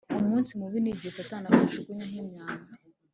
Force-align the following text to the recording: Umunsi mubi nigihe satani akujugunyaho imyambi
Umunsi 0.21 0.51
mubi 0.59 0.77
nigihe 0.83 1.11
satani 1.17 1.45
akujugunyaho 1.47 2.15
imyambi 2.23 2.71